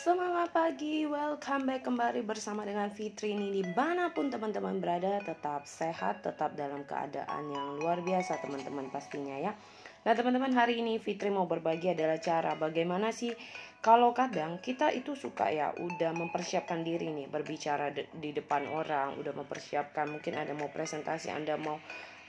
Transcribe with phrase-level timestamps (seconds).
[0.00, 5.68] Semangat pagi, welcome back kembali bersama dengan Fitri ini Di mana pun teman-teman berada, tetap
[5.68, 9.52] sehat, tetap dalam keadaan yang luar biasa teman-teman pastinya ya.
[10.08, 13.36] Nah teman-teman hari ini Fitri mau berbagi adalah cara bagaimana sih
[13.84, 19.20] Kalau kadang kita itu suka ya udah mempersiapkan diri nih Berbicara de di depan orang,
[19.20, 21.76] udah mempersiapkan Mungkin ada mau presentasi, anda mau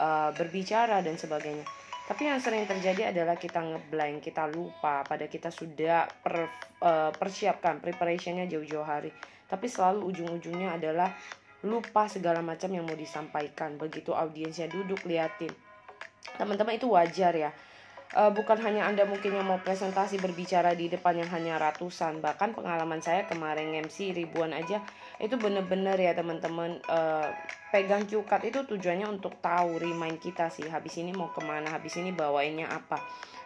[0.00, 1.68] uh, berbicara dan sebagainya
[2.08, 6.48] tapi yang sering terjadi adalah kita ngeblank, kita lupa pada kita sudah per,
[6.80, 9.12] uh, persiapkan preparationnya jauh-jauh hari.
[9.44, 11.12] Tapi selalu ujung-ujungnya adalah
[11.68, 13.76] lupa segala macam yang mau disampaikan.
[13.76, 15.52] Begitu audiensnya duduk liatin.
[16.40, 17.52] Teman-teman itu wajar ya
[18.16, 22.56] uh, bukan hanya Anda mungkin yang mau presentasi berbicara di depan yang hanya ratusan, bahkan
[22.56, 24.80] pengalaman saya kemarin MC ribuan aja
[25.18, 27.26] itu bener-bener ya teman-teman uh,
[27.74, 31.98] pegang cukat itu tujuannya untuk tahu remind kita sih habis ini mau ke mana, habis
[31.98, 33.02] ini bawainnya apa.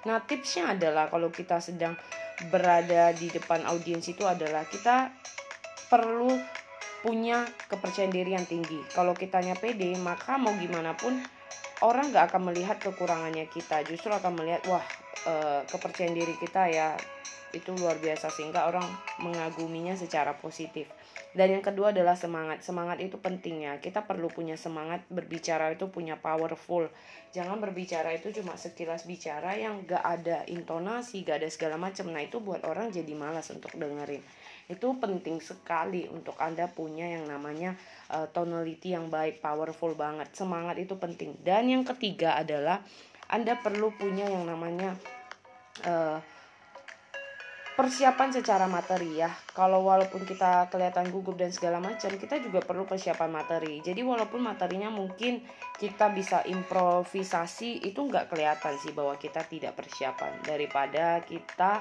[0.07, 1.97] Nah tipsnya adalah kalau kita sedang
[2.51, 5.15] berada di depan audiens itu adalah kita
[5.89, 6.35] perlu
[7.03, 8.79] punya kepercayaan diri yang tinggi.
[8.95, 11.19] Kalau kitanya pede, maka mau gimana pun
[11.83, 14.87] orang nggak akan melihat kekurangannya kita justru akan melihat wah
[15.25, 15.35] e,
[15.69, 16.97] kepercayaan diri kita ya
[17.53, 18.85] itu luar biasa sehingga orang
[19.21, 20.89] mengaguminya secara positif.
[21.33, 22.61] Dan yang kedua adalah semangat.
[22.61, 26.89] Semangat itu pentingnya kita perlu punya semangat berbicara itu punya powerful.
[27.33, 32.13] Jangan berbicara itu cuma sekilas bicara yang gak ada intonasi gak ada segala macam.
[32.13, 34.21] Nah itu buat orang jadi malas untuk dengerin.
[34.69, 37.81] Itu penting sekali untuk anda punya yang namanya
[38.13, 40.29] uh, tonality yang baik powerful banget.
[40.37, 41.37] Semangat itu penting.
[41.41, 42.85] Dan yang ketiga adalah
[43.33, 44.93] anda perlu punya yang namanya
[45.89, 46.21] uh,
[47.73, 49.33] persiapan secara materi ya.
[49.57, 53.81] Kalau walaupun kita kelihatan gugup dan segala macam, kita juga perlu persiapan materi.
[53.81, 55.41] Jadi walaupun materinya mungkin
[55.81, 61.81] kita bisa improvisasi, itu nggak kelihatan sih bahwa kita tidak persiapan daripada kita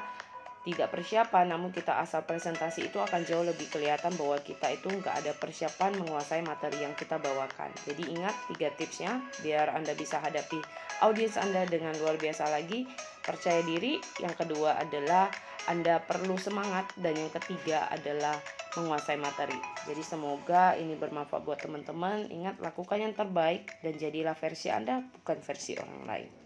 [0.62, 5.26] tidak persiapan namun kita asal presentasi itu akan jauh lebih kelihatan bahwa kita itu nggak
[5.26, 7.74] ada persiapan menguasai materi yang kita bawakan.
[7.90, 10.62] Jadi ingat tiga tipsnya biar anda bisa hadapi
[11.02, 12.86] audiens anda dengan luar biasa lagi.
[13.26, 15.34] Percaya diri yang kedua adalah
[15.70, 18.38] anda perlu semangat dan yang ketiga adalah
[18.78, 19.58] menguasai materi.
[19.90, 22.30] Jadi semoga ini bermanfaat buat teman-teman.
[22.30, 26.41] Ingat lakukan yang terbaik dan jadilah versi anda bukan versi orang lain